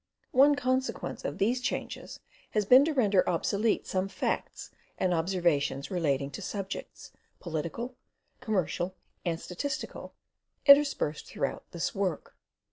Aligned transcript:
One 0.31 0.55
consequence 0.55 1.23
of 1.23 1.37
these 1.37 1.61
changes 1.61 2.21
has 2.57 2.65
been 2.65 2.83
to 2.85 2.91
render 2.91 3.23
obsolete 3.29 3.85
some 3.85 4.07
facts 4.07 4.71
and 4.97 5.13
observations 5.13 5.91
relating 5.91 6.31
to 6.31 6.41
subjects, 6.41 7.11
political, 7.39 7.93
commercial, 8.39 8.95
and 9.23 9.39
statistical, 9.39 10.15
interspersed 10.65 11.27
through 11.27 11.59
this 11.69 11.93
work. 11.93 12.35